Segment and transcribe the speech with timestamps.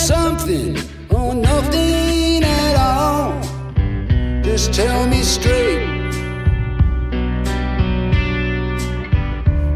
[0.00, 0.78] something
[1.10, 3.38] or nothing at all.
[4.42, 5.86] Just tell me straight.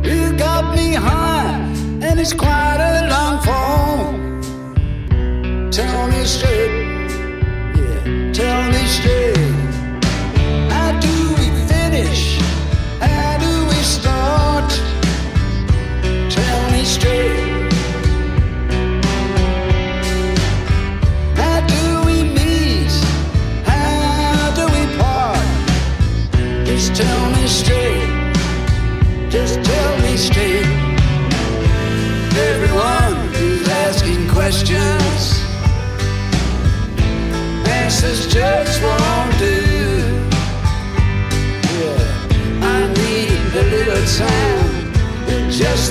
[0.03, 1.61] You got me high,
[2.01, 3.99] and it's quite a long fall.
[5.71, 6.73] Tell me straight.
[7.77, 9.34] Yeah, tell me straight.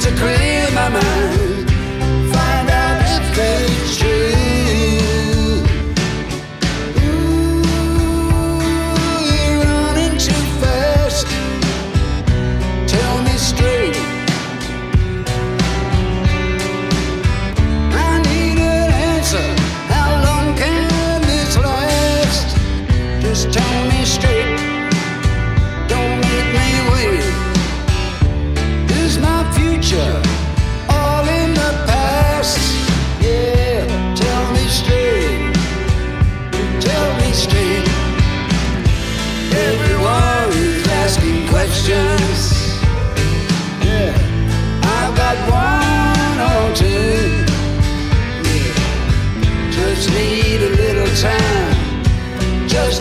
[0.03, 0.42] Just to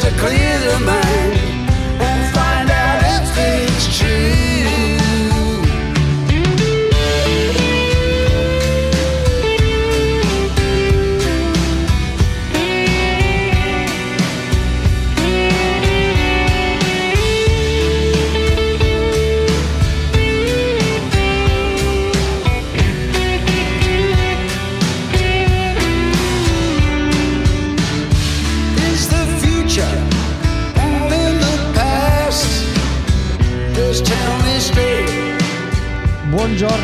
[0.02, 1.01] to clear the mind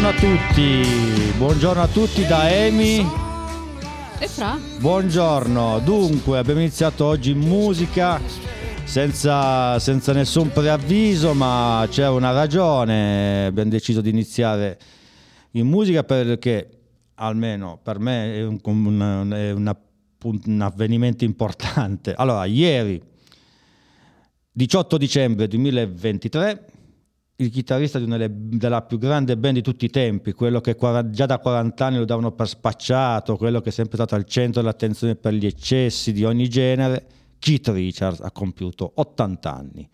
[0.09, 3.05] Buongiorno a tutti, buongiorno a tutti da Amy.
[4.19, 4.57] E fra?
[4.81, 8.19] Buongiorno, dunque abbiamo iniziato oggi in musica
[8.85, 14.79] senza, senza nessun preavviso, ma c'era una ragione, abbiamo deciso di iniziare
[15.53, 16.71] in musica perché
[17.17, 19.79] almeno per me è un, un- è una-
[20.23, 22.15] un avvenimento importante.
[22.17, 22.99] Allora, ieri,
[24.53, 26.65] 18 dicembre 2023,
[27.41, 30.77] il chitarrista di una della più grande band di tutti i tempi, quello che
[31.11, 34.61] già da 40 anni lo davano per spacciato, quello che è sempre stato al centro
[34.61, 37.07] dell'attenzione per gli eccessi di ogni genere,
[37.39, 39.89] Keith Richards ha compiuto 80 anni.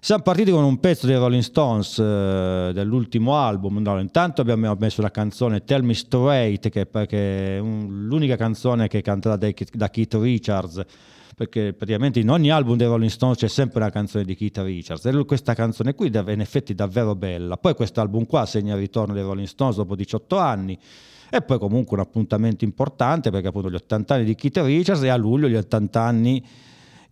[0.00, 3.78] Siamo partiti con un pezzo dei Rolling Stones eh, dell'ultimo album.
[3.78, 8.36] No, intanto abbiamo messo la canzone Tell Me Straight, che, è- che è un- l'unica
[8.36, 10.82] canzone che è cantata dai- da Keith Richards,
[11.38, 15.04] perché praticamente in ogni album dei Rolling Stones c'è sempre una canzone di Keith Richards.
[15.04, 17.56] E questa canzone qui è in effetti davvero bella.
[17.56, 20.76] Poi questo album qua segna il ritorno dei Rolling Stones dopo 18 anni.
[21.30, 25.10] E poi comunque un appuntamento importante perché appunto gli 80 anni di Keith Richards e
[25.10, 26.44] a luglio gli 80 anni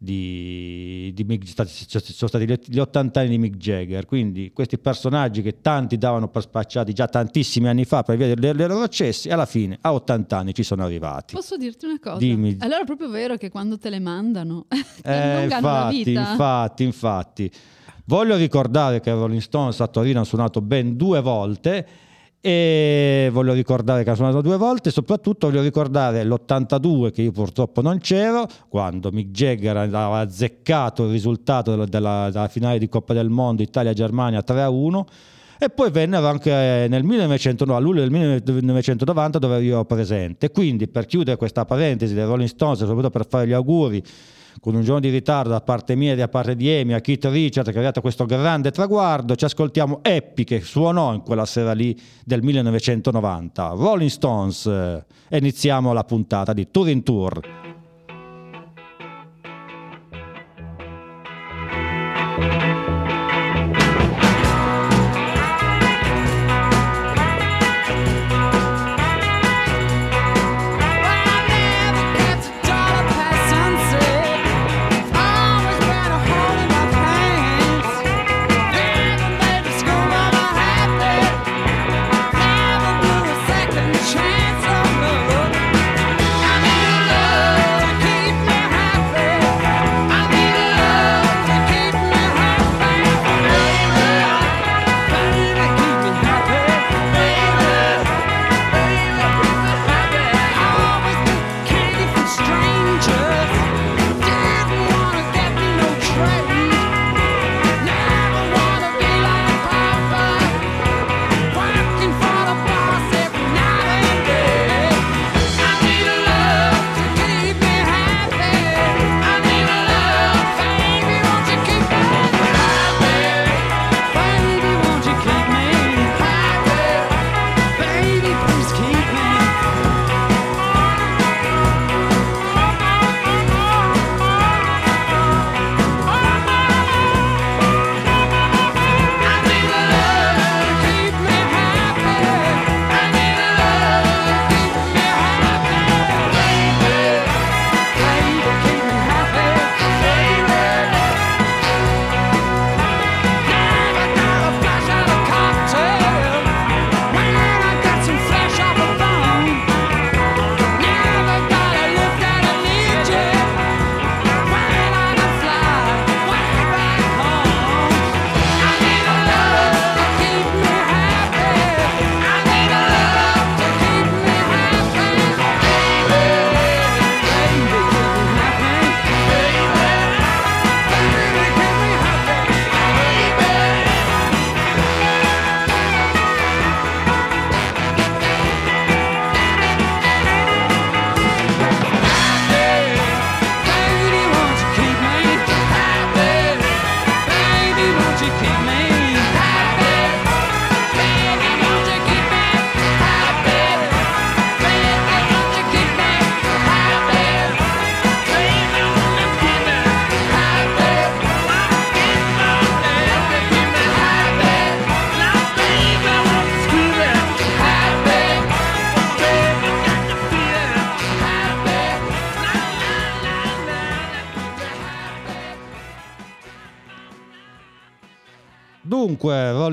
[0.06, 4.06] di, di Mick, sono stati gli- gli 80 anni di Mick Jagger.
[4.06, 8.54] Quindi questi personaggi che tanti davano per spacciati già tantissimi anni fa per via dei,
[8.54, 11.34] loro eccessi, alla fine a 80 anni ci sono arrivati.
[11.34, 12.18] Posso dirti una cosa?
[12.18, 12.56] Dimmi.
[12.60, 14.66] Allora è proprio vero che quando te le mandano
[15.02, 17.50] Eh, infatti, infatti, infatti.
[18.06, 21.86] Voglio ricordare che Rolling Stones a Torino hanno suonato ben due volte
[22.46, 27.82] e voglio ricordare che hanno suonato due volte, soprattutto voglio ricordare l'82 che io purtroppo
[27.82, 33.14] non c'ero, quando Mick Jagger aveva azzeccato il risultato della, della- della finale di Coppa
[33.14, 35.02] del Mondo Italia-Germania 3-1
[35.58, 38.12] e poi vennero anche nel 1990, a luglio del
[38.62, 40.52] 1990 dove io ero presente.
[40.52, 44.00] Quindi per chiudere questa parentesi dei Rolling Stones, soprattutto per fare gli auguri
[44.60, 47.24] con un giorno di ritardo da parte mia e da parte di Amy a Keith
[47.26, 51.72] Richard che ha a questo grande traguardo, ci ascoltiamo Happy che suonò in quella sera
[51.72, 53.68] lì del 1990.
[53.68, 57.64] Rolling Stones eh, iniziamo la puntata di Tour in Tour.
[62.36, 62.65] Chance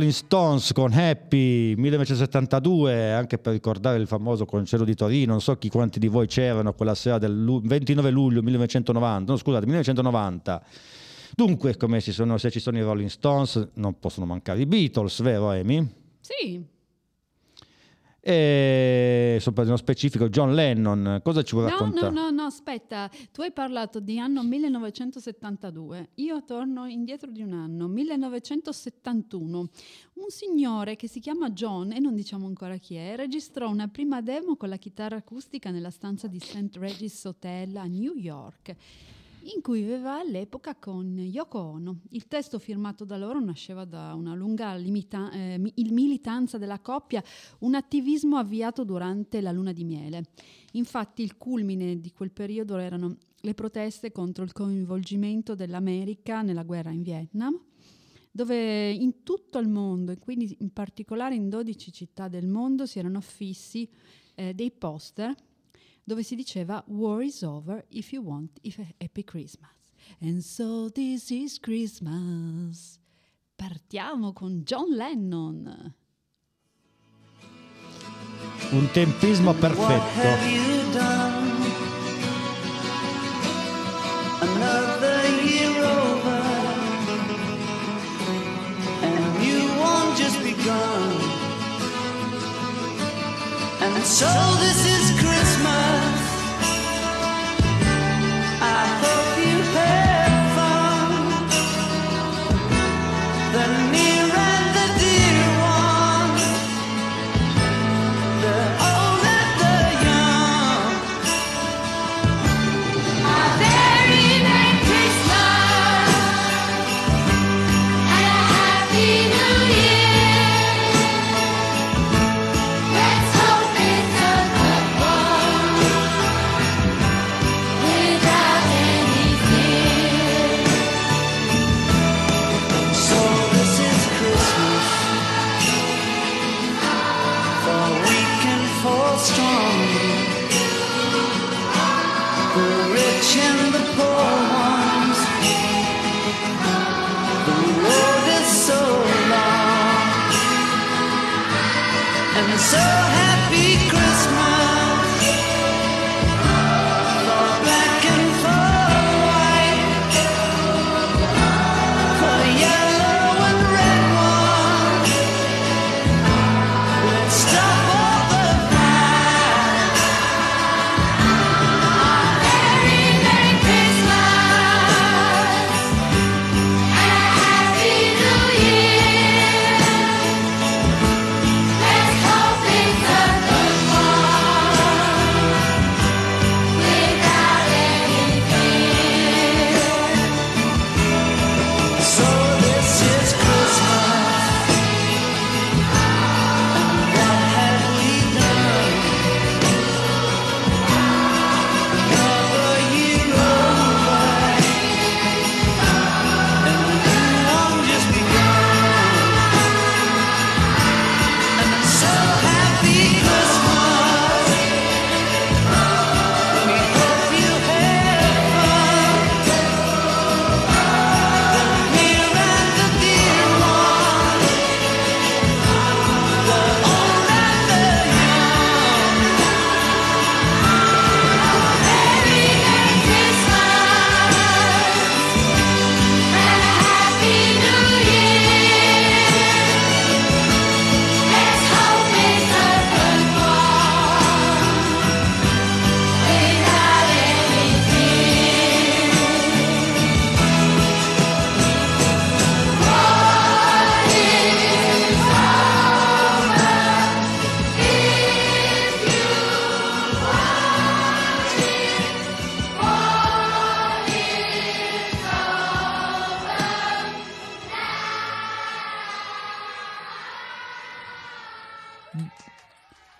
[0.03, 5.57] Rolling Stones con Happy 1972, anche per ricordare il famoso concerto di Torino, non so
[5.57, 10.61] chi quanti di voi c'erano quella sera del lu- 29 luglio 1990, no scusate, 1990.
[11.35, 15.49] Dunque, come sono, se ci sono i Rolling Stones, non possono mancare i Beatles, vero
[15.51, 15.87] Amy?
[16.19, 16.61] Sì,
[18.25, 22.09] E sopra nello specifico John Lennon, cosa ci vuoi No, raccontare?
[22.13, 27.51] no, no, no, aspetta, tu hai parlato di anno 1972, io torno indietro di un
[27.51, 29.57] anno, 1971.
[30.13, 34.21] Un signore che si chiama John, e non diciamo ancora chi è, registrò una prima
[34.21, 36.77] demo con la chitarra acustica nella stanza di St.
[36.77, 38.73] Regis Hotel a New York,
[39.55, 41.99] in cui viveva all'epoca con Yoko Ono.
[42.09, 46.79] Il testo firmato da loro nasceva da una lunga limita- eh, mi- il militanza della
[46.79, 47.21] coppia,
[47.59, 50.25] un attivismo avviato durante la luna di miele.
[50.73, 56.91] Infatti il culmine di quel periodo erano le proteste contro il coinvolgimento dell'America nella guerra
[56.91, 57.59] in Vietnam,
[58.31, 62.99] dove in tutto il mondo, e quindi in particolare in 12 città del mondo, si
[62.99, 63.87] erano affissi
[64.35, 65.35] eh, dei poster
[66.03, 69.69] dove si diceva War is over if you want if a happy Christmas.
[70.19, 72.99] And so this is Christmas.
[73.55, 75.93] Partiamo con John Lennon.
[78.71, 80.19] Un tempismo What perfetto.
[80.21, 81.43] have you done?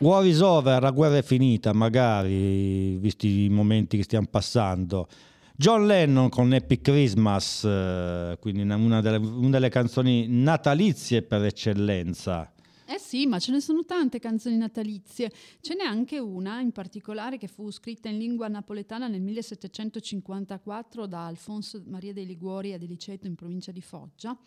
[0.03, 5.07] War is over, la guerra è finita, magari, visti i momenti che stiamo passando.
[5.55, 12.51] John Lennon con Happy Christmas, eh, quindi una, delle, una delle canzoni natalizie per eccellenza.
[12.86, 15.31] Eh sì, ma ce ne sono tante canzoni natalizie.
[15.62, 21.27] Ce n'è anche una in particolare che fu scritta in lingua napoletana nel 1754 da
[21.27, 24.38] Alfonso Maria dei Liguori a Deliceto in provincia di Foggia,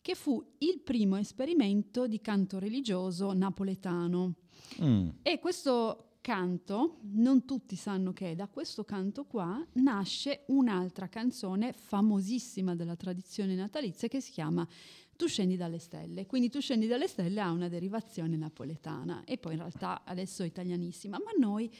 [0.00, 4.34] che fu il primo esperimento di canto religioso napoletano.
[4.82, 5.08] Mm.
[5.22, 12.74] E questo canto, non tutti sanno che da questo canto qua nasce un'altra canzone famosissima
[12.74, 14.66] della tradizione natalizia che si chiama
[15.14, 16.26] Tu scendi dalle stelle.
[16.26, 20.46] Quindi Tu scendi dalle stelle ha una derivazione napoletana e poi in realtà adesso è
[20.46, 21.72] italianissima, ma noi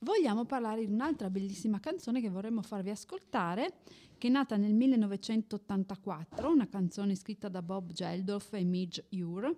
[0.00, 3.82] vogliamo parlare di un'altra bellissima canzone che vorremmo farvi ascoltare,
[4.18, 9.54] che è nata nel 1984, una canzone scritta da Bob Geldof e Midge Ure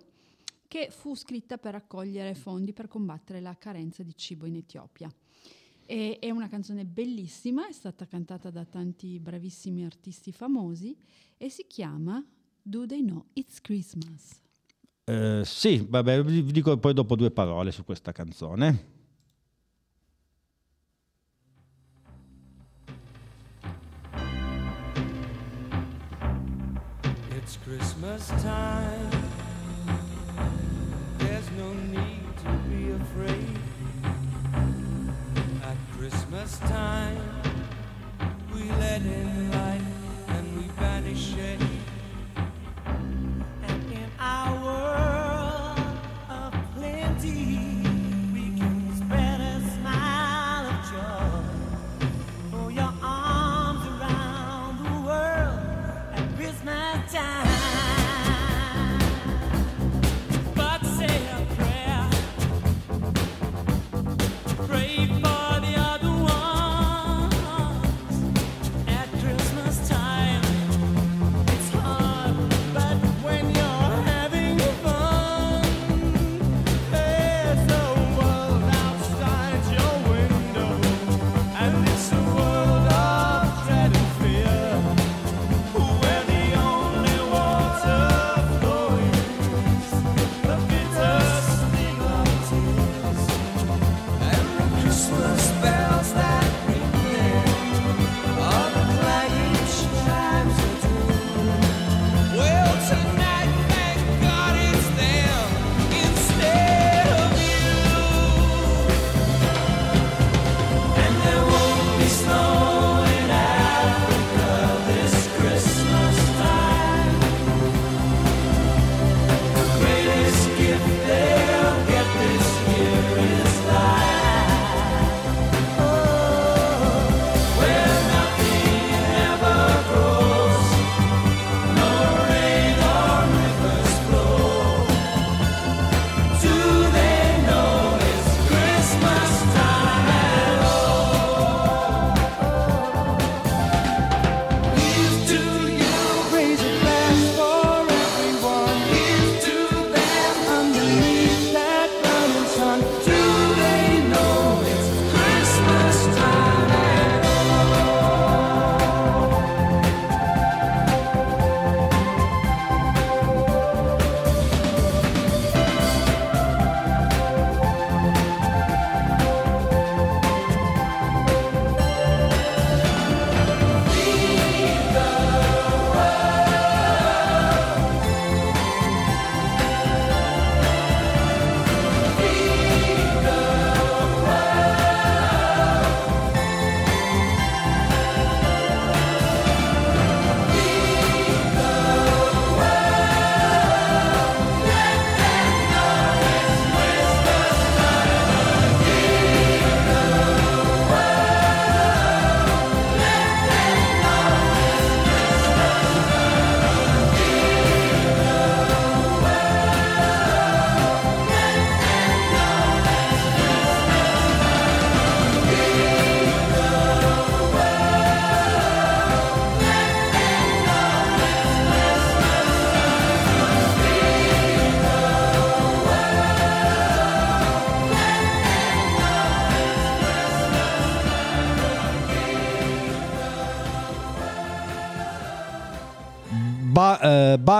[0.69, 5.11] che fu scritta per raccogliere fondi per combattere la carenza di cibo in Etiopia.
[5.85, 10.95] E- è una canzone bellissima, è stata cantata da tanti bravissimi artisti famosi
[11.37, 12.23] e si chiama
[12.61, 14.39] Do They Know It's Christmas?
[15.05, 18.97] Eh, sì, vabbè, vi vi dico poi dopo due parole su questa canzone.
[27.35, 29.18] It's Christmas time.
[36.39, 37.21] Christmas time,
[38.53, 39.38] we let in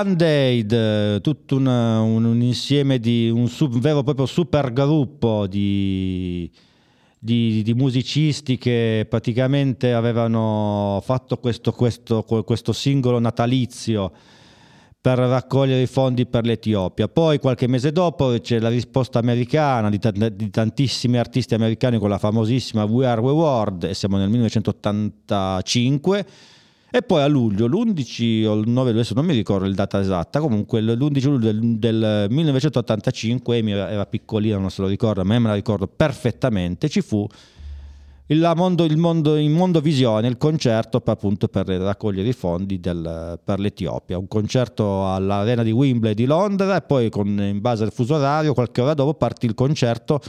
[0.03, 4.71] Band-Aid, eh, tutto un, un- un insieme di un, su- un vero e proprio super
[4.71, 6.49] gruppo di,
[7.19, 14.11] di- di musicisti che praticamente avevano fatto questo, questo- questo singolo natalizio
[15.01, 17.07] per raccogliere i fondi per l'Etiopia.
[17.09, 22.09] Poi qualche mese dopo c'è la risposta americana di, ta- di tantissimi artisti americani con
[22.09, 26.25] la famosissima We Are the World e siamo nel 1985
[26.91, 30.39] E poi a luglio, l'11 o il 9, adesso non mi ricordo il data esatta,
[30.39, 35.35] comunque l'11 luglio del, del 1985, Amy era, era piccolina, non se lo ricorda, ma
[35.35, 37.27] io me la ricordo perfettamente, ci fu
[38.31, 42.79] il mondo, il mondo, in Mondo Visione, il concerto per, appunto per raccogliere i fondi
[42.79, 47.83] del- per l'Etiopia, un concerto all'arena di Wembley di Londra e poi con, in base
[47.83, 50.19] al fuso orario qualche ora dopo partì il concerto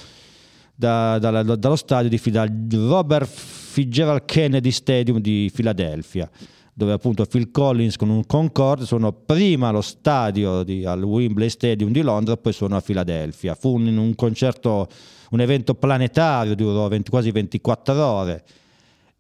[0.74, 3.28] da- dalla- dallo stadio di Fidel- Robert
[3.70, 6.28] Fitzgerald Kennedy Stadium di Filadelfia
[6.74, 11.92] dove appunto Phil Collins con un Concorde sono prima allo stadio di- al Wembley Stadium
[11.92, 13.54] di Londra poi sono a Filadelfia.
[13.54, 14.88] Fu un, un concerto
[15.30, 18.44] un evento planetario durò 20 quasi 24 ore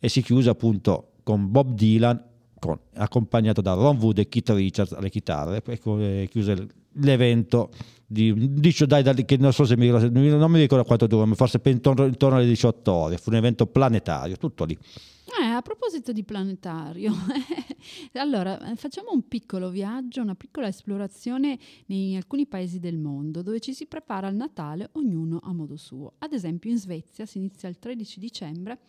[0.00, 2.20] e si chiuse appunto con Bob Dylan
[2.58, 7.70] con- accompagnato da Ron Wood e Keith Richards alle chitarre e chiuse l'evento
[8.12, 11.24] di, dicio dai, dai, che non so se mi ricordo, non mi ricordo quanto durò
[11.26, 14.76] ma forse intorno, intorno alle 18 ore fu un evento planetario tutto lì
[15.40, 17.14] Eh, a proposito di planetario,
[18.14, 23.60] allora eh, facciamo un piccolo viaggio, una piccola esplorazione in alcuni paesi del mondo dove
[23.60, 26.14] ci si prepara al Natale ognuno a modo suo.
[26.18, 28.80] Ad esempio in Svezia si inizia il 13 dicembre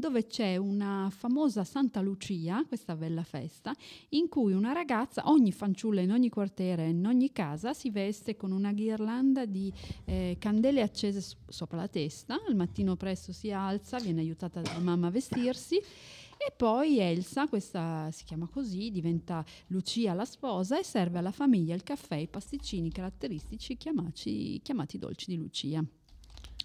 [0.00, 3.72] dove c'è una famosa Santa Lucia, questa bella festa,
[4.08, 8.50] in cui una ragazza, ogni fanciulla in ogni quartiere, in ogni casa, si veste con
[8.50, 9.72] una ghirlanda di
[10.06, 14.80] eh, candele accese s- sopra la testa, al mattino presto si alza, viene aiutata dalla
[14.80, 20.82] mamma a vestirsi e poi Elsa, questa si chiama così, diventa Lucia la sposa e
[20.82, 25.84] serve alla famiglia il caffè e i pasticcini caratteristici chiamati, chiamati dolci di Lucia.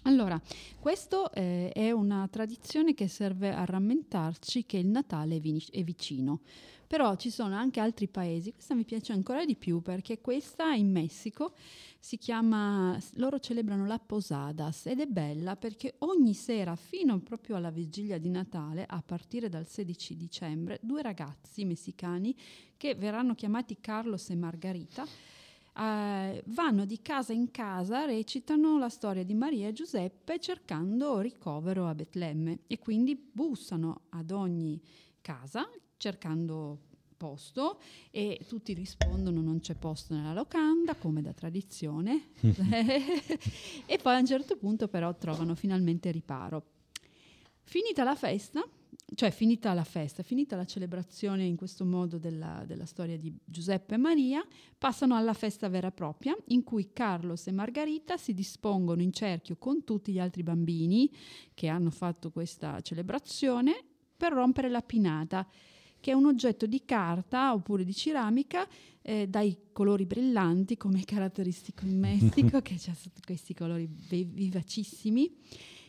[0.06, 0.40] Allora,
[0.78, 6.42] questo eh, è una tradizione che serve a rammentarci che il Natale è vicino.
[6.86, 10.92] Però ci sono anche altri paesi, questa mi piace ancora di più perché questa in
[10.92, 11.54] Messico
[11.98, 17.72] si chiama, loro celebrano la Posadas ed è bella perché ogni sera fino proprio alla
[17.72, 22.32] vigilia di Natale, a partire dal 16 dicembre, due ragazzi messicani
[22.76, 25.04] che verranno chiamati Carlos e Margarita
[25.78, 31.86] eh, vanno di casa in casa, recitano la storia di Maria e Giuseppe cercando ricovero
[31.86, 34.80] a Betlemme e quindi bussano ad ogni
[35.20, 36.80] casa cercando
[37.16, 44.18] posto e tutti rispondono non c'è posto nella locanda come da tradizione e poi a
[44.18, 46.64] un certo punto però trovano finalmente riparo.
[47.64, 48.64] Finita la festa,
[49.14, 53.94] cioè finita la festa, finita la celebrazione in questo modo della, della storia di Giuseppe
[53.94, 54.44] e Maria,
[54.76, 59.56] passano alla festa vera e propria in cui Carlos e Margarita si dispongono in cerchio
[59.56, 61.10] con tutti gli altri bambini
[61.54, 63.84] che hanno fatto questa celebrazione
[64.16, 65.46] per rompere la pinata
[66.00, 68.66] che è un oggetto di carta oppure di ceramica
[69.02, 75.34] eh, dai colori brillanti come caratteristico in Messico che tutti questi colori vi- vivacissimi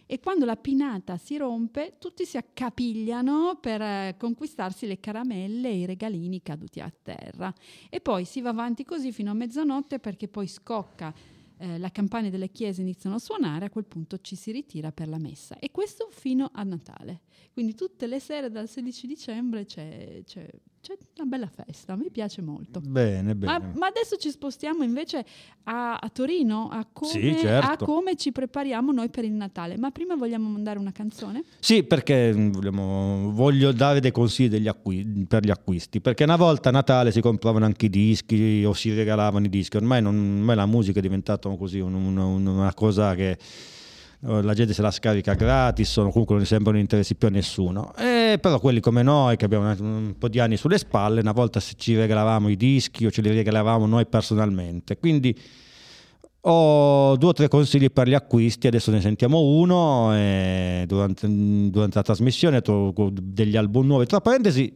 [0.08, 5.80] e quando la pinata si rompe tutti si accapigliano per eh, conquistarsi le caramelle e
[5.80, 7.54] i regalini caduti a terra.
[7.90, 11.14] E poi si va avanti così fino a mezzanotte perché poi scocca
[11.58, 15.10] eh, la campane delle chiese iniziano a suonare a quel punto ci si ritira per
[15.10, 15.60] la messa.
[15.60, 17.22] E questo fino a Natale.
[17.52, 22.42] Quindi tutte le sere dal 16 dicembre c'è, c'è- c'è una bella festa mi piace
[22.42, 25.26] molto bene bene ma, ma adesso ci spostiamo invece
[25.64, 27.84] a, a Torino a come, Sì, certo.
[27.84, 29.78] a come ci prepariamo noi per il Natale.
[29.78, 31.44] Ma prima vogliamo mandare una canzone?
[31.60, 36.00] Sì, perché mm, vogliamo- voglio dare dei consigli acqui- per gli acquisti.
[36.00, 39.76] Perché una volta a Natale si compravano anche i dischi o si regalavano i dischi.
[39.78, 43.38] Ormai, non- ormai la musica è diventata così un- un- un- una cosa che
[44.20, 47.94] eh, la gente se la scarica gratis o comunque non sembrano interessi più a nessuno.
[47.96, 51.60] E però quelli come noi che abbiamo un- po' di anni sulle spalle, una volta
[51.60, 54.98] ci regalavamo i dischi o ce li regalavamo noi personalmente.
[54.98, 55.38] Quindi
[56.42, 60.10] ho due o tre consigli per gli acquisti, adesso ne sentiamo uno
[60.86, 64.06] durante, durante la trasmissione trovo degli album nuovi.
[64.06, 64.72] Tra parentesi,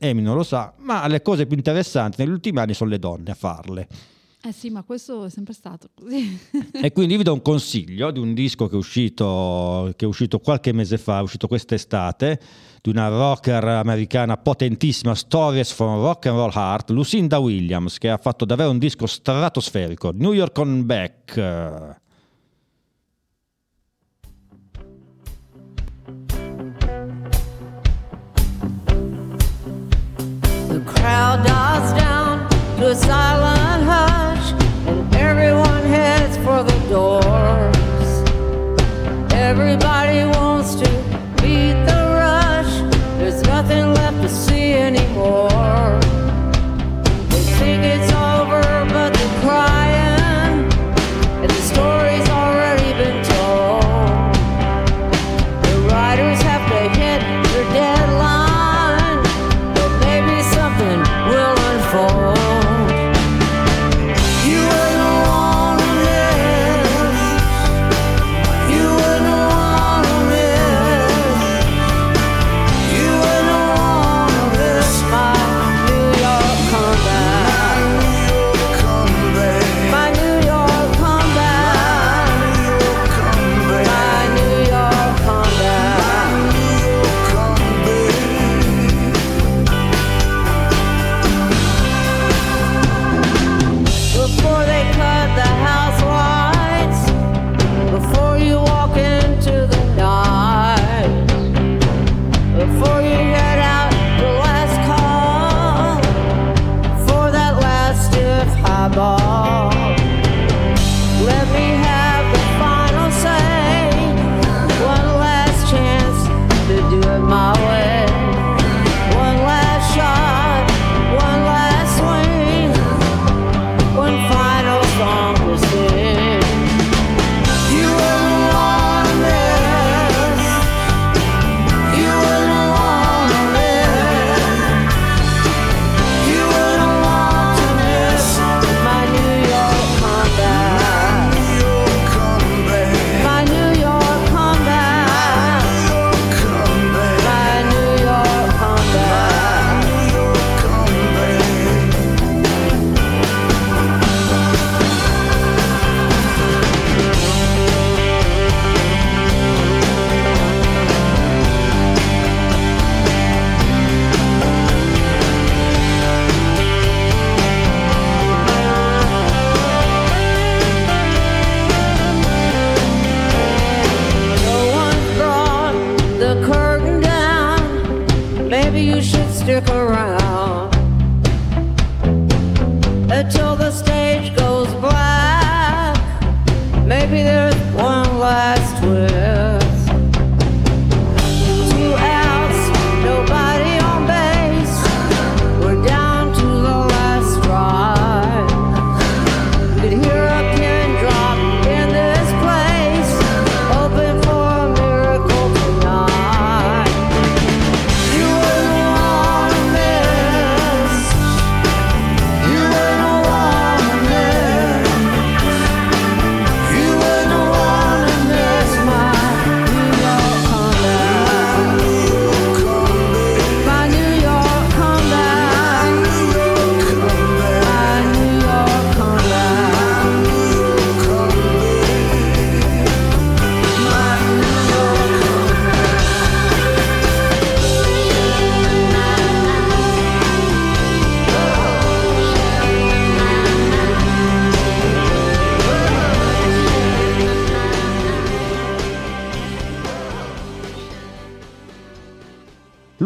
[0.00, 3.30] Amy non lo sa, ma le cose più interessanti negli ultimi anni sono le donne
[3.30, 3.88] a farle.
[4.46, 6.38] Eh sì, ma questo è sempre stato così.
[6.80, 10.38] E quindi vi do un consiglio di un disco che è uscito, che è uscito
[10.38, 12.40] qualche mese fa, è uscito quest'estate,
[12.80, 18.18] di una rocker americana potentissima, Stories from Rock and Roll Heart, Lucinda Williams, che ha
[18.18, 21.34] fatto davvero un disco stratosferico, New York on Back.
[30.68, 34.15] The crowd dies down to a silent heads
[36.46, 38.06] for the doors.
[39.32, 41.05] Everybody wants to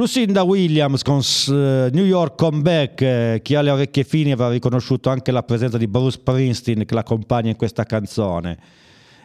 [0.01, 5.11] Lucinda Williams con s- New York Comeback, eh, chi ha le orecchie fini avrà riconosciuto
[5.11, 8.57] anche la presenza di Bruce Springsteen che l'accompagna in questa canzone.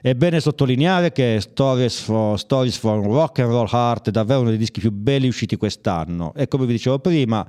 [0.01, 4.49] È bene sottolineare che Stories, for, Stories from Rock and Roll Heart è davvero uno
[4.49, 7.47] dei dischi più belli usciti quest'anno e come vi dicevo prima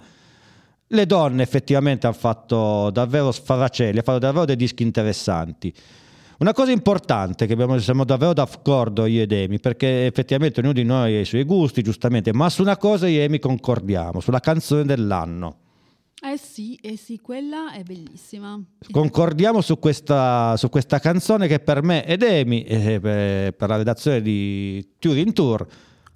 [0.87, 5.75] le donne effettivamente hanno fatto davvero sfaracelli, hanno fatto davvero dei dischi interessanti.
[6.39, 10.85] Una cosa importante che abbiamo, siamo davvero d'accordo io ed Amy, perché effettivamente ognuno di
[10.85, 14.41] noi ha i suoi gusti, giustamente, ma su una cosa io e Amy concordiamo, sulla
[14.41, 15.61] canzone dell'anno.
[16.23, 18.61] Eh sì, eh sì, quella è bellissima.
[18.91, 23.77] Concordiamo su questa, su questa canzone che per me ed Amy, e per, per la
[23.77, 25.67] redazione di Turing Tour,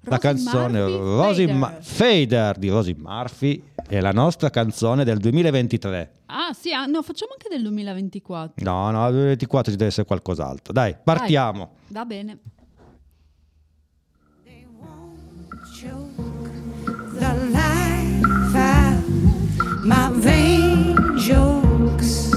[0.03, 1.55] la canzone Murphy, Rosie Fader.
[1.59, 6.11] Ma- Fader di Rosie Murphy è la nostra canzone del 2023.
[6.27, 8.63] Ah sì, ah, no, facciamo anche del 2024.
[8.63, 10.73] No, no, al 2024 ci deve essere qualcos'altro.
[10.73, 11.71] Dai, partiamo.
[11.87, 12.39] Va bene.
[17.21, 22.31] the life out my vein jokes.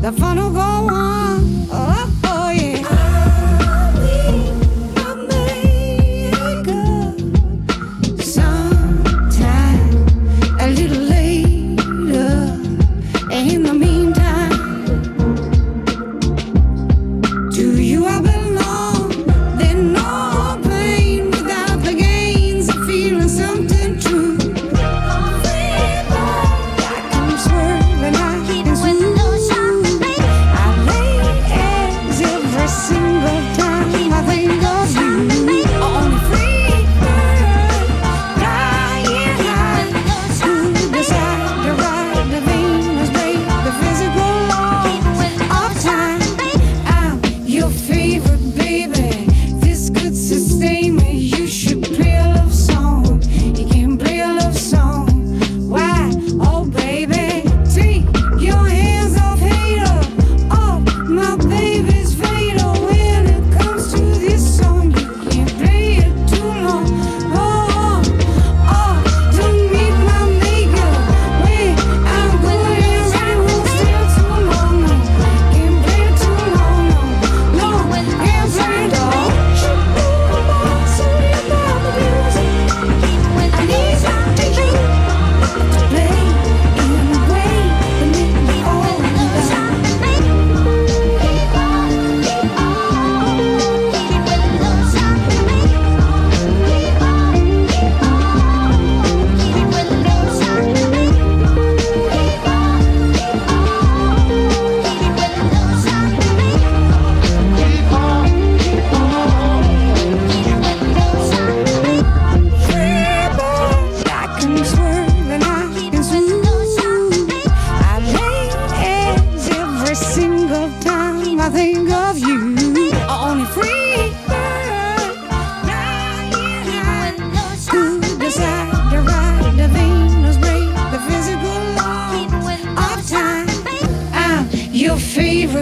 [0.00, 1.39] The fun will go on.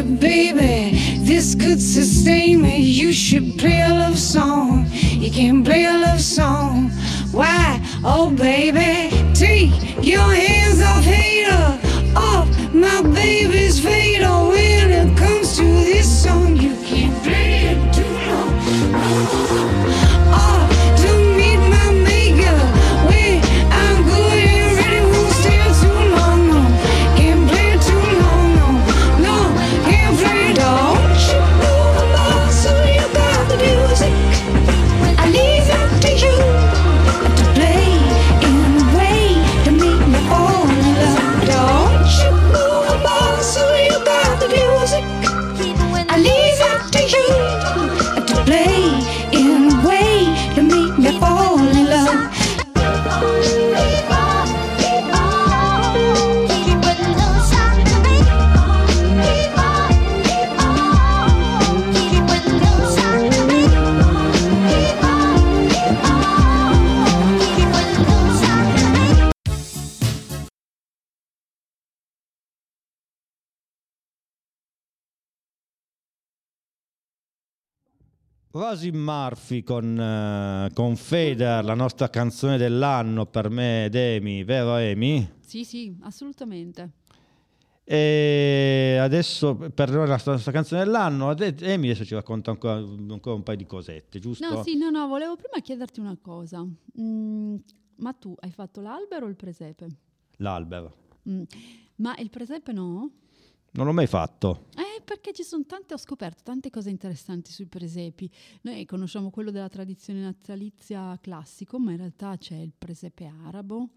[0.02, 0.98] Favorite baby.
[1.24, 2.78] This could sustain me.
[2.78, 4.86] You should play a love song.
[4.92, 6.90] You can play a love song.
[7.32, 7.80] Why?
[8.04, 9.72] Oh, baby, take
[10.04, 11.78] your hands off hater.
[12.16, 14.48] Off my baby's fatal.
[14.48, 16.74] When it comes to this song, you
[78.58, 84.74] Rosie Murphy con, eh, con Feder, la nostra canzone dell'anno per me ed Amy, vero
[84.74, 85.34] Amy?
[85.38, 86.90] Sì, sì, assolutamente.
[87.84, 93.44] E adesso per noi la nostra canzone dell'anno, Amy adesso ci racconta ancora, ancora un
[93.44, 94.52] paio di cosette, giusto?
[94.52, 96.66] No, sì, no, no, volevo prima chiederti una cosa.
[97.00, 97.54] Mm,
[97.98, 99.86] ma tu hai fatto l'albero o il presepe?
[100.38, 100.94] L'albero.
[101.30, 101.42] Mm,
[101.96, 103.08] Ma il presepe no?
[103.70, 104.64] Non l'ho mai fatto.
[104.76, 108.30] Eh, perché ci sono tante, ho scoperto tante cose interessanti sui presepi.
[108.60, 113.92] Noi conosciamo quello della tradizione natalizia classico, ma in realtà c'è il presepe arabo,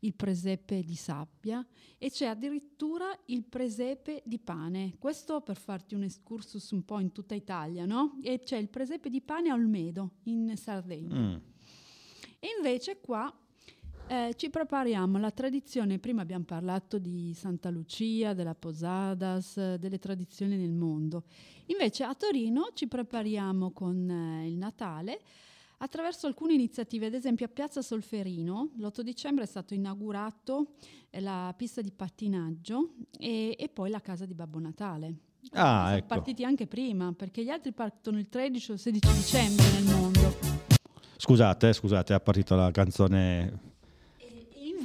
[0.00, 1.64] il presepe di sabbia
[1.96, 4.96] e c'è addirittura il presepe di pane.
[4.98, 8.18] Questo per farti un excursus un po' in tutta Italia, no?
[8.20, 11.14] E c'è il presepe di pane a Olmedo, in Sardegna.
[11.14, 11.36] Mm.
[12.40, 13.32] E invece qua
[14.08, 20.56] eh, ci prepariamo la tradizione, prima abbiamo parlato di Santa Lucia, della Posadas, delle tradizioni
[20.56, 21.24] nel mondo.
[21.66, 25.20] Invece a Torino ci prepariamo con eh, il Natale
[25.78, 30.72] attraverso alcune iniziative, ad esempio a Piazza Solferino, l'8 dicembre è stato inaugurato
[31.10, 35.14] eh, la pista di pattinaggio e, e poi la casa di Babbo Natale.
[35.52, 36.06] Ah, Sono ecco.
[36.06, 40.36] partiti anche prima, perché gli altri partono il 13 o il 16 dicembre nel mondo.
[41.16, 43.76] Scusate, eh, scusate, è partita la canzone.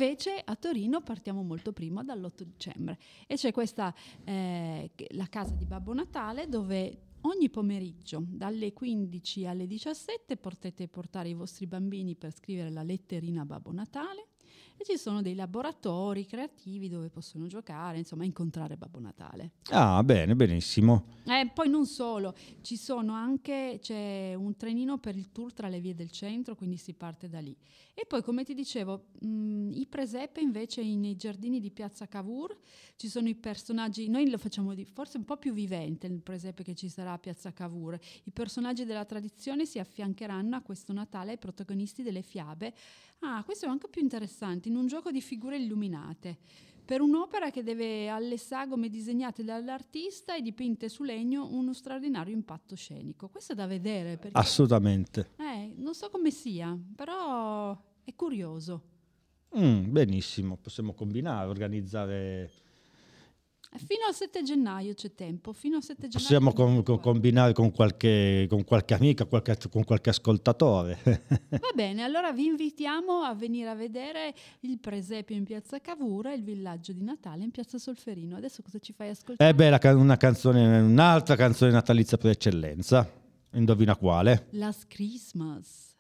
[0.04, 5.64] Invece a Torino partiamo molto prima, dall'8 dicembre, e c'è questa, eh, la casa di
[5.64, 12.34] Babbo Natale, dove ogni pomeriggio, dalle 15 alle 17, potete portare i vostri bambini per
[12.34, 14.28] scrivere la letterina a Babbo Natale,
[14.78, 19.52] e ci sono dei laboratori creativi dove possono giocare, insomma, incontrare Babbo Natale.
[19.70, 21.06] Ah, bene, benissimo.
[21.26, 25.80] Eh, poi non solo, ci sono anche, c'è un trenino per il tour tra le
[25.80, 27.56] vie del centro, quindi si parte da lì.
[27.94, 32.58] E poi, come ti dicevo, mh, i presepe invece in- nei giardini di Piazza Cavour
[32.96, 36.64] ci sono i personaggi, noi lo facciamo di, forse un po' più vivente il presepe
[36.64, 38.00] che ci sarà a Piazza Cavour.
[38.24, 42.74] I personaggi della tradizione si affiancheranno a questo Natale ai protagonisti delle fiabe.
[43.20, 46.38] Ah, questo è anche più interessante, in un gioco di figure illuminate.
[46.86, 52.76] Per un'opera che deve alle sagome disegnate dall'artista e dipinte su legno uno straordinario impatto
[52.76, 53.30] scenico.
[53.30, 55.30] Questo è da vedere perché Assolutamente.
[55.38, 57.72] eh, non so come sia, però
[58.04, 58.82] è curioso.
[59.58, 62.52] Mm, benissimo, possiamo combinare, organizzare.
[63.78, 66.20] Fino al 7 gennaio c'è tempo, fino al 7 gennaio.
[66.20, 67.00] Possiamo com- fare.
[67.00, 71.00] combinare con qualche, con qualche amica, qualche- con qualche ascoltatore.
[71.50, 76.36] Va bene, allora vi invitiamo a venire a vedere il presepio in piazza Cavour e
[76.36, 78.36] il villaggio di Natale in piazza Solferino.
[78.36, 79.50] Adesso cosa ci fai ascoltare?
[79.50, 83.22] Eh beh, la una canzone, un'altra canzone natalizia per eccellenza.
[83.54, 84.48] Indovina quale?
[84.52, 85.93] Last Christmas.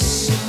[0.00, 0.39] Yes.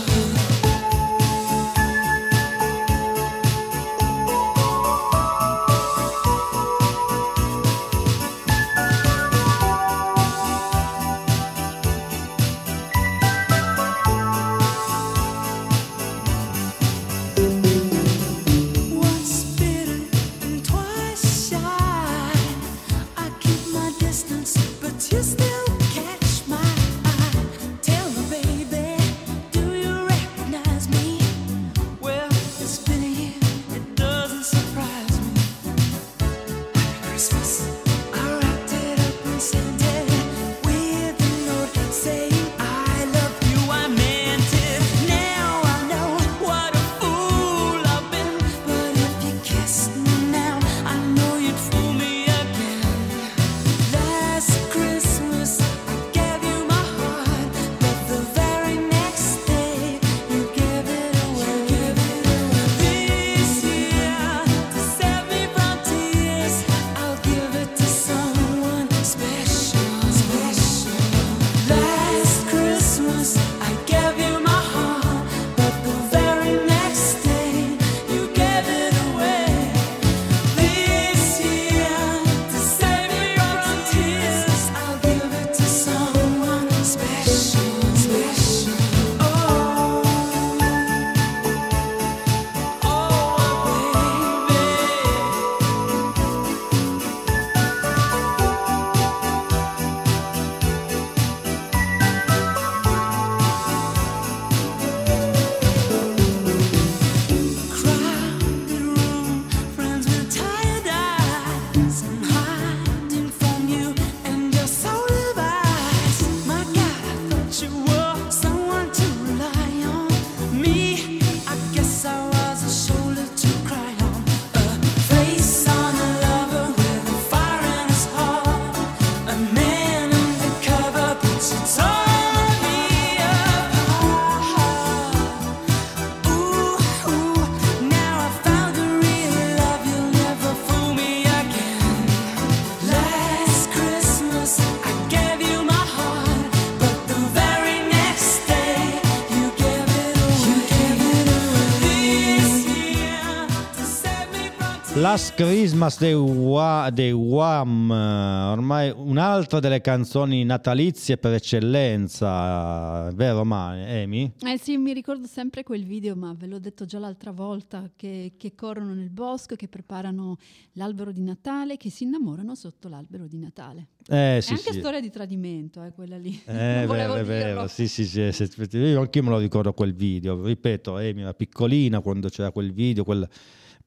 [155.11, 163.71] Last Christmas dei, Wa- dei Wham, ormai un'altra delle canzoni natalizie per eccellenza, vero ma
[163.71, 164.31] Amy?
[164.39, 168.35] Eh sì, mi ricordo sempre quel video, ma ve l'ho detto già l'altra volta, che,
[168.37, 170.37] che corrono nel bosco, che preparano
[170.75, 173.87] l'albero di Natale, che si innamorano sotto l'albero di Natale.
[174.07, 174.79] Eh è sì, anche sì.
[174.79, 176.41] storia di tradimento, eh, quella lì.
[176.45, 177.67] Eh, è vero, è vero, dirlo.
[177.67, 181.33] sì, sì, sì, sì, sì, io anche me lo ricordo quel video, ripeto, Amy era
[181.33, 183.27] piccolina quando c'era quel video, quel,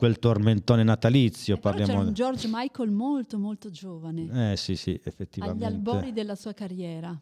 [0.04, 2.00] quel tormentone natalizio, Eh, parliamo...
[2.00, 5.64] un George Michael molto molto giovane, Eh sì, sì, agli effettivamente.
[5.64, 7.18] albori della sua carriera.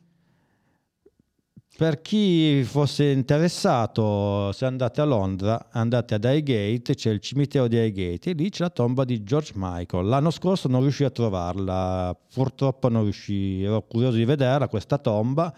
[1.75, 7.77] Per chi fosse interessato, se andate a Londra, andate ad Highgate, c'è il cimitero di
[7.77, 10.07] Highgate e lì c'è la tomba di George Michael.
[10.07, 15.55] L'anno scorso non riuscii a trovarla, purtroppo non riuscii, ero curioso di vederla questa tomba.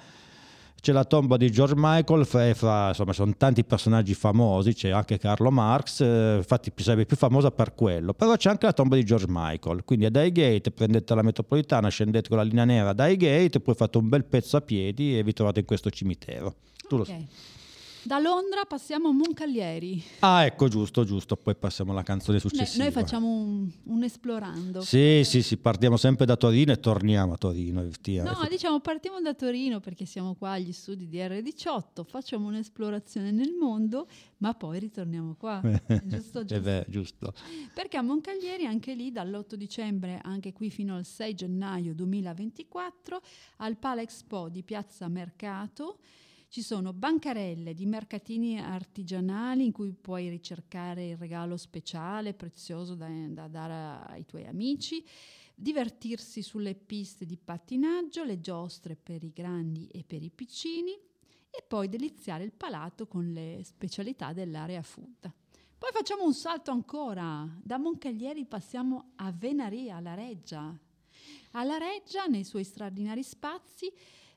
[0.85, 5.51] C'è la tomba di George Michael, fra, insomma sono tanti personaggi famosi, c'è anche Carlo
[5.51, 9.25] Marx, eh, infatti sarebbe più famosa per quello, però c'è anche la tomba di George
[9.27, 13.75] Michael, quindi ad Highgate prendete la metropolitana, scendete con la linea nera ad Highgate, poi
[13.75, 16.55] fate un bel pezzo a piedi e vi trovate in questo cimitero.
[16.87, 17.09] Tu lo Ok.
[17.09, 17.27] sai.
[18.07, 20.03] Da Londra passiamo a Moncalieri.
[20.21, 22.85] Ah ecco, giusto, giusto, poi passiamo alla canzone Noi, successiva.
[22.85, 24.83] noi facciamo un, un esplorando.
[24.83, 27.83] Sì, sì, sì, partiamo sempre da Torino e torniamo a Torino.
[27.83, 28.39] effettivamente.
[28.43, 33.53] No, diciamo partiamo da Torino perché siamo qua agli studi di R18, facciamo un'esplorazione nel
[33.59, 34.07] mondo,
[34.39, 35.61] ma poi ritorniamo qua.
[36.05, 36.61] giusto, Eh giusto.
[36.61, 37.33] beh, giusto.
[37.73, 43.23] Perché a Moncaglieri anche lì dall'8 dicembre, anche qui fino al 6 gennaio 2024,
[43.59, 45.99] al Palexpo di Piazza Mercato
[46.55, 53.09] ci sono bancarelle di mercatini artigianali in cui puoi ricercare il regalo speciale, prezioso da,
[53.09, 55.05] da dare ai tuoi amici,
[55.53, 60.93] divertirsi sulle piste di pattinaggio, le giostre per i grandi e per i piccini
[61.51, 65.29] e poi deliziare il palato con le specialità dell'area food.
[65.77, 70.73] Poi facciamo un salto ancora, da Moncaglieri passiamo a Venaria, alla Reggia.
[71.51, 73.93] Alla Reggia, nei suoi straordinari spazi,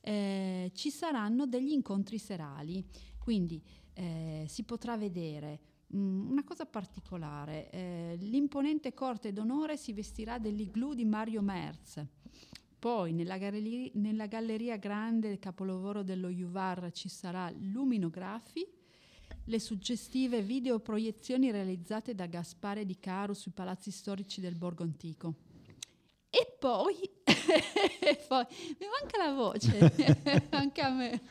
[0.07, 2.81] eh, ci saranno degli incontri serali,
[3.17, 3.61] quindi
[3.93, 5.59] eh, si potrà vedere
[5.93, 12.01] mm, una cosa particolare, eh, l'imponente corte d'onore si vestirà dell'igloo di Mario Merz.
[12.79, 18.65] Poi nella, galleria, nella galleria grande del capolavoro dello Juvar ci sarà Luminografi,
[19.43, 25.35] le suggestive videoproiezioni realizzate da Gaspare Di Caro sui palazzi storici del Borgo Antico.
[26.29, 27.16] E poi,
[28.27, 28.45] poi
[28.79, 29.93] mi manca la voce,
[30.51, 31.21] anche a me.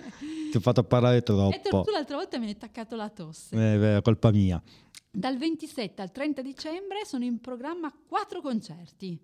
[0.50, 1.82] Ti ho fatto parlare E troppo.
[1.82, 3.54] tu l'altra volta mi hai attaccato la tosse.
[3.54, 4.62] Eh, beh, colpa mia.
[5.10, 9.18] Dal 27 al 30 dicembre sono in programma quattro concerti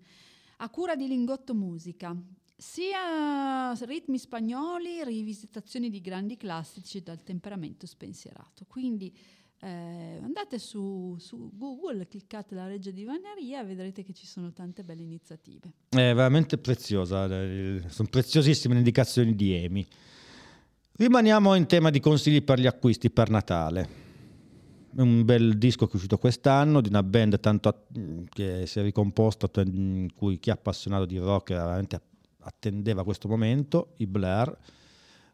[0.57, 2.15] a cura di Lingotto Musica,
[2.55, 8.65] sia ritmi spagnoli, rivisitazioni di grandi classici dal temperamento spensierato.
[8.67, 9.15] Quindi
[9.63, 14.51] eh, andate su, su Google, cliccate la Reggia di Vaneria e vedrete che ci sono
[14.51, 15.71] tante belle iniziative.
[15.89, 17.25] È veramente preziosa.
[17.25, 19.87] eh, Sono preziosissime le indicazioni di Emi.
[20.95, 24.01] Rimaniamo in tema di consigli per gli acquisti per Natale.
[24.95, 28.83] Un bel disco che è uscito quest'anno di una band tanto att- che si è
[28.83, 31.99] ricomposta, in cui chi è appassionato di rock veramente
[32.41, 34.55] attendeva questo momento, i Blair,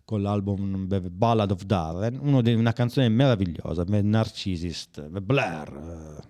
[0.10, 3.84] con l'album Ballad of Darren, di- una canzone meravigliosa,
[5.12, 6.28] The Blair.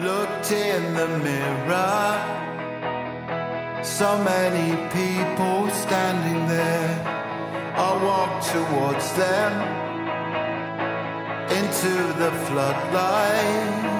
[0.00, 2.18] looked in the mirror.
[3.82, 6.94] So many people standing there.
[7.76, 9.52] I walked towards them
[11.58, 13.99] into the floodlights.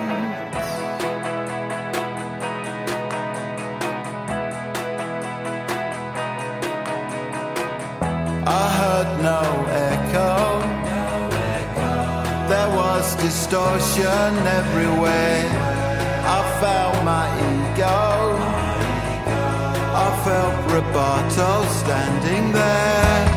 [9.04, 10.60] Heard no echo.
[12.48, 15.46] There was distortion everywhere.
[16.36, 18.00] I felt my ego.
[20.04, 23.29] I felt Roberto standing there.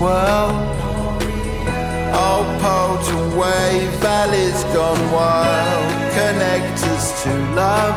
[0.00, 0.54] World.
[2.16, 5.86] Oh, potent wave, valleys gone wild.
[6.12, 7.96] Connect us to love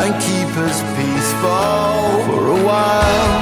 [0.00, 3.36] and keep us peaceful for a while.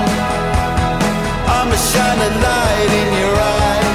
[1.54, 3.88] I'm a shining light in your eye.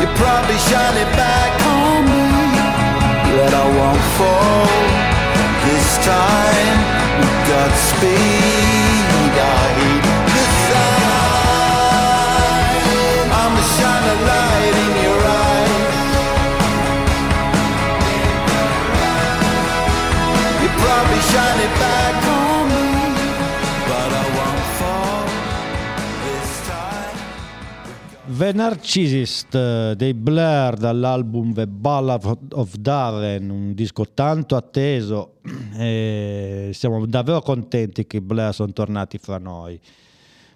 [0.00, 2.26] You probably shine it back on me,
[3.36, 4.53] but I won't fall.
[7.64, 8.43] Godspeed.
[28.36, 35.34] The Narcissist eh, dei Blair dall'album The Ballad of Darren, un disco tanto atteso
[35.78, 39.78] e siamo davvero contenti che i Blair sono tornati fra noi.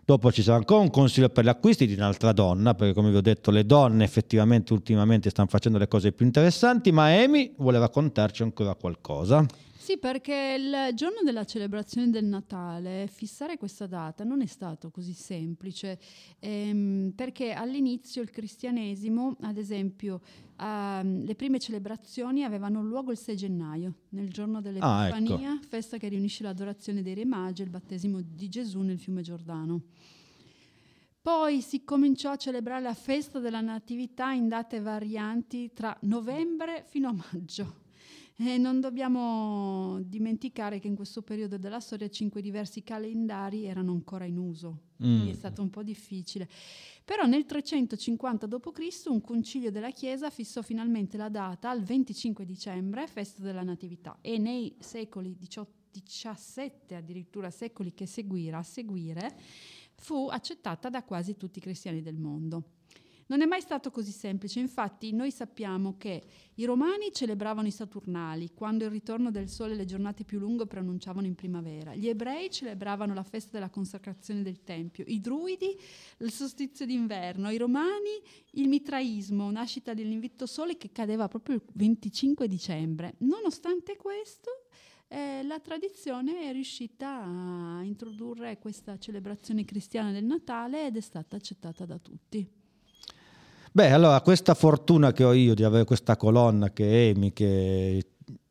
[0.05, 3.16] Dopo ci sarà ancora un consiglio per gli acquisti di un'altra donna, perché come vi
[3.16, 7.79] ho detto le donne effettivamente ultimamente stanno facendo le cose più interessanti, ma Amy vuole
[7.79, 9.47] raccontarci ancora qualcosa.
[9.89, 15.14] Sì, perché il giorno della celebrazione del Natale, fissare questa data non è stato così
[15.14, 15.99] semplice,
[16.41, 20.20] ehm, perché all'inizio il cristianesimo, ad esempio,
[20.61, 25.66] ehm, le prime celebrazioni avevano luogo il 6 gennaio, nel giorno Ah, dell'Epifania, ecco.
[25.68, 29.84] festa che riunisce l'adorazione dei Re Magi e il battesimo di Gesù nel fiume Giordano.
[31.22, 37.09] Poi si cominciò a celebrare la festa della Natività in date varianti tra novembre fino
[37.09, 37.86] a maggio.
[38.41, 44.26] E non dobbiamo dimenticare che in questo periodo della storia cinque diversi calendari erano ancora
[44.26, 46.49] in uso, quindi è stato un po' difficile.
[47.05, 49.03] Però nel 350 d.C.
[49.07, 54.39] un concilio della Chiesa fissò finalmente la data al 25 dicembre, festa della Natività, e
[54.39, 59.36] nei secoli 18 17 addirittura secoli che seguira, a seguire,
[59.95, 62.78] fu accettata da quasi tutti i cristiani del mondo.
[63.29, 66.22] Non è mai stato così semplice, infatti noi sappiamo che
[66.55, 70.66] i romani celebravano i Saturnali, quando il ritorno del sole e le giornate più lunghe
[70.66, 71.95] preannunciavano in primavera.
[71.95, 75.79] Gli ebrei celebravano la festa della consacrazione del Tempio, i druidi
[76.18, 78.18] il solstizio d'inverno, i romani
[78.53, 83.16] il mitraismo, nascita dell'invitto sole che cadeva proprio il 25 dicembre.
[83.18, 84.68] Nonostante questo,
[85.07, 91.37] eh, la tradizione è riuscita a introdurre questa celebrazione cristiana del Natale ed è stata
[91.37, 92.57] accettata da tutti.
[93.73, 98.03] Beh, allora questa fortuna che ho io di avere questa colonna che è Amy, che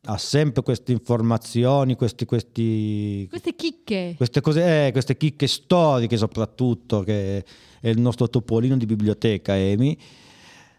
[0.09, 4.13] ha sempre queste informazioni, questi, questi, Queste chicche.
[4.15, 7.43] queste cose, eh, queste chicche storiche soprattutto, che
[7.81, 9.97] è il nostro topolino di biblioteca Amy.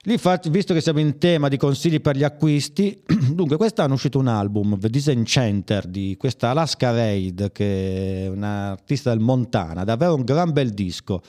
[0.02, 0.18] Lì
[0.50, 4.28] visto che siamo in tema di consigli per gli acquisti, dunque quest'anno è uscito un
[4.28, 10.52] album, The Disenchanter, di questa Alaska Raid, che è un'artista del Montana, davvero un gran
[10.52, 11.20] bel disco.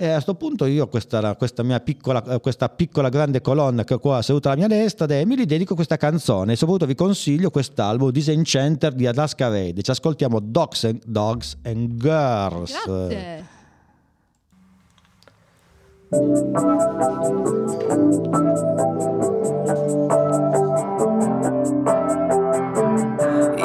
[0.00, 3.94] E a questo punto io questa, questa mia piccola, eh, questa piccola grande colonna che
[3.94, 8.12] ho qua seduta alla mia destra, Emily, dedico questa canzone e soprattutto vi consiglio quest'album
[8.12, 9.82] Disenchanter di Alaska Raid.
[9.82, 12.70] Ci ascoltiamo Dogs and, Dogs and Girls.
[12.84, 13.44] Grazie.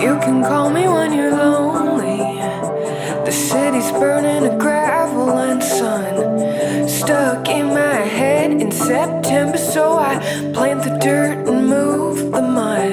[0.01, 2.41] You can call me when you're lonely.
[3.23, 4.82] The city's burning to gravel
[5.61, 6.87] sun.
[6.87, 10.19] Stuck in my head in September, so I
[10.53, 12.83] plant the dirt and move the mud.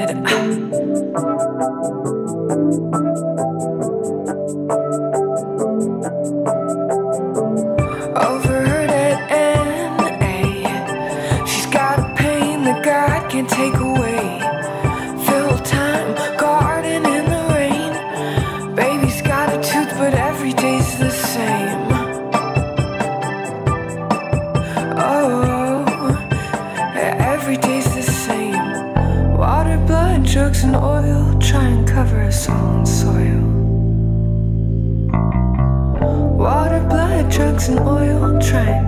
[37.70, 38.79] an oil train.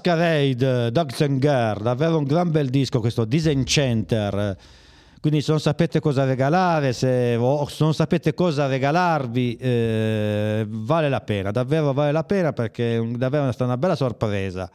[0.00, 4.56] Raid, Dogs and Girl, davvero un gran bel disco questo Disenchanter.
[5.20, 11.08] Quindi se non sapete cosa regalare, se o se non sapete cosa regalarvi, eh, vale
[11.08, 14.68] la pena, davvero vale la pena perché è davvero è stata una bella sorpresa.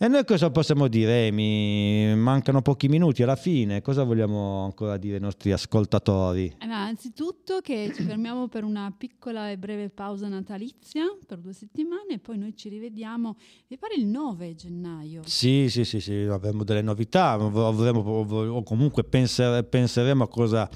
[0.00, 2.14] E noi cosa possiamo dire, Amy?
[2.14, 6.54] Mancano pochi minuti alla fine, cosa vogliamo ancora dire ai nostri ascoltatori?
[6.56, 12.14] Eh, anzitutto che ci fermiamo per una piccola e breve pausa natalizia per due settimane
[12.14, 13.36] e poi noi ci rivediamo,
[13.66, 15.22] mi pare il 9 gennaio.
[15.24, 20.70] Sì, sì, sì, sì, avremo delle novità, avremo- o comunque penser- penseremo a cosa,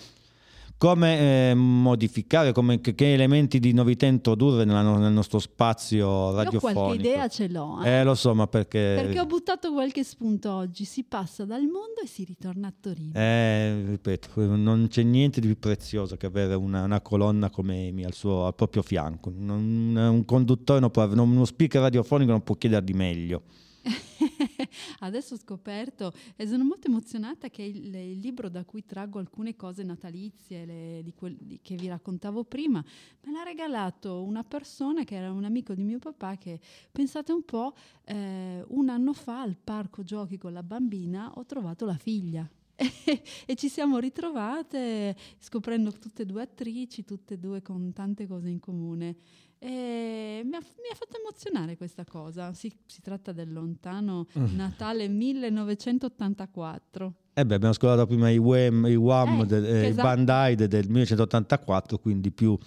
[0.82, 6.34] come eh, modificare, come- che, che elementi di novità introdurre nella nel nostro spazio Io
[6.34, 6.80] radiofonico.
[6.80, 7.88] qualche idea ce l'ho, eh.
[7.88, 8.94] Eh, lo so, ma perché...
[8.96, 13.12] perché ho buttato qualche spunto oggi, si passa dal mondo e si ritorna a Torino.
[13.14, 18.02] Eh, ripeto, non c'è niente di più prezioso che avere una, una colonna come Amy
[18.02, 19.32] al, suo, al proprio fianco.
[19.32, 23.42] Non- un conduttore, non può, non- uno speaker radiofonico non può chiedere di meglio.
[25.00, 29.56] Adesso ho scoperto e sono molto emozionata che il, il libro da cui traggo alcune
[29.56, 32.84] cose natalizie le- di quel- di- che vi raccontavo prima
[33.24, 36.60] me l'ha regalato una persona che era un amico di mio papà che
[36.90, 37.74] pensate un po'
[38.04, 42.48] eh, un anno fa al parco giochi con la bambina ho trovato la figlia.
[43.46, 48.48] e ci siamo ritrovate scoprendo tutte e due attrici, tutte e due con tante cose
[48.48, 49.16] in comune.
[49.64, 52.52] E mi ha, mi ha fatto emozionare questa cosa.
[52.52, 54.56] Si, si tratta del lontano Mm.
[54.56, 57.14] Natale 1984.
[57.34, 60.08] Eh beh, abbiamo ascoltato prima i Wham, i Wham Eh, del- eh, esatto.
[60.08, 62.58] Band Aid del 1984, quindi più...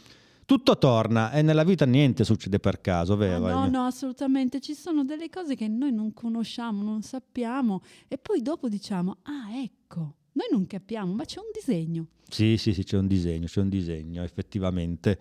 [0.46, 3.40] Tutto torna e nella vita niente succede per caso, Ah, vero?
[3.40, 3.72] no, Amy?
[3.72, 4.60] no, assolutamente.
[4.62, 9.58] Ci sono delle cose che noi non conosciamo, non sappiamo e poi dopo diciamo, ah
[9.58, 12.06] ecco, noi non capiamo, ma c'è un disegno.
[12.30, 15.18] Sì, sì, sì, c'è un disegno, c'è un disegno, effettivamente.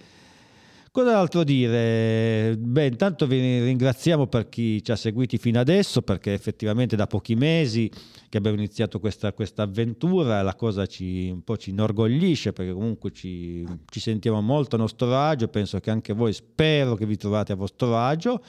[0.94, 2.56] Cos'altro dire?
[2.56, 7.34] Beh, intanto vi ringraziamo per chi ci ha seguiti fino adesso, perché effettivamente da pochi
[7.34, 7.90] mesi
[8.28, 13.10] che abbiamo iniziato questa, questa avventura, la cosa ci, un po' ci inorgoglisce, perché comunque
[13.10, 17.50] ci, ci sentiamo molto a nostro agio, penso che anche voi spero che vi trovate
[17.50, 18.40] a vostro agio.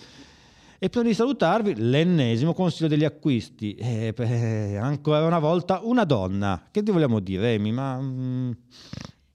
[0.78, 3.74] E prima di salutarvi, l'ennesimo consiglio degli acquisti.
[3.74, 6.68] Eh, beh, ancora una volta, una donna.
[6.70, 7.72] Che ti vogliamo dire, Amy?
[7.72, 8.00] Ma...
[8.00, 8.52] mm,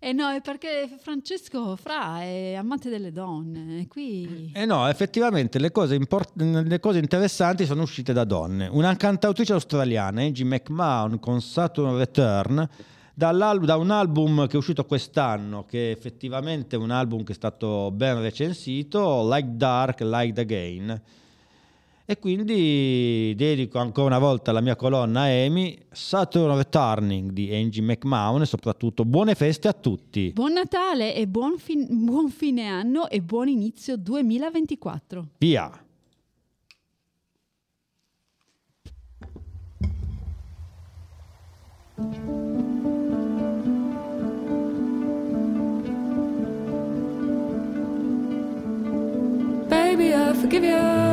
[0.03, 4.51] Eh no, è perché Francesco Fra è amante delle donne qui...
[4.55, 8.67] Eh no, effettivamente le cose, import- le cose interessanti sono uscite da donne.
[8.67, 12.67] Una cantautrice australiana, Angie McMahon, con Saturn Return,
[13.13, 17.91] da un album che è uscito quest'anno, che effettivamente è un album che è stato
[17.91, 21.03] ben recensito, Like Dark, Like Again.
[22.11, 27.83] E quindi dedico ancora una volta la mia colonna a Amy, Saturn Returning di Angie
[27.83, 30.33] McMahon e soprattutto buone feste a tutti.
[30.35, 35.29] Buon Natale e buon, fin- buon fine anno e buon inizio 2024.
[35.39, 35.71] Via!
[49.69, 51.10] Baby, I forgive you.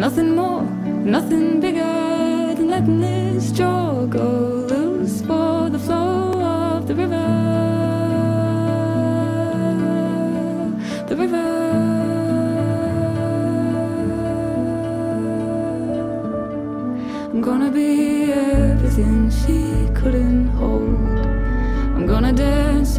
[0.00, 6.94] Nothing more, nothing bigger than letting this jaw go loose for the flow of the
[6.94, 7.28] river.
[11.06, 11.48] The river.
[17.30, 20.96] I'm gonna be everything she couldn't hold.
[21.94, 22.96] I'm gonna dance